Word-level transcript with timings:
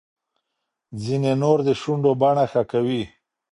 ځینې 1.03 1.31
نور 1.41 1.57
د 1.67 1.69
شونډو 1.81 2.11
بڼه 2.21 2.45
ښه 2.51 2.61
کوي. 2.71 3.03